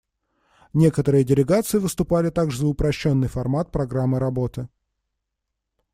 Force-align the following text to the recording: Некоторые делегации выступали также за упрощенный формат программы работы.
Некоторые 0.73 1.23
делегации 1.23 1.77
выступали 1.77 2.31
также 2.31 2.57
за 2.61 2.65
упрощенный 2.65 3.27
формат 3.27 3.71
программы 3.71 4.17
работы. 4.17 4.67